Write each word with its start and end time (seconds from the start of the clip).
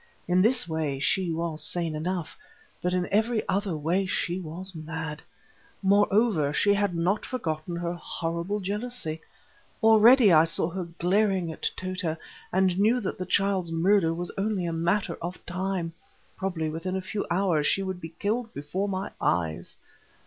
In 0.27 0.41
this 0.41 0.67
way 0.67 0.97
she 0.97 1.31
was 1.31 1.63
sane 1.63 1.93
enough, 1.93 2.35
but 2.81 2.91
in 2.95 3.07
every 3.11 3.47
other 3.47 3.77
way 3.77 4.07
she 4.07 4.39
was 4.39 4.73
mad. 4.73 5.21
Moreover, 5.83 6.51
she 6.51 6.73
had 6.73 6.95
not 6.95 7.23
forgotten 7.23 7.75
her 7.75 7.93
horrible 7.93 8.59
jealousy. 8.61 9.21
Already 9.83 10.33
I 10.33 10.43
saw 10.45 10.71
her 10.71 10.85
glaring 10.97 11.51
at 11.51 11.69
Tota, 11.75 12.17
and 12.51 12.79
knew 12.79 12.99
that 12.99 13.19
the 13.19 13.27
child's 13.27 13.71
murder 13.71 14.11
was 14.11 14.31
only 14.39 14.65
a 14.65 14.73
matter 14.73 15.19
of 15.21 15.45
time. 15.45 15.93
Probably 16.35 16.67
within 16.67 16.95
a 16.95 17.01
few 17.01 17.27
hours 17.29 17.67
she 17.67 17.83
would 17.83 18.01
be 18.01 18.15
killed 18.17 18.51
before 18.55 18.89
my 18.89 19.11
eyes. 19.21 19.77